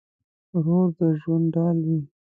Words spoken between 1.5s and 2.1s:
ډال وي.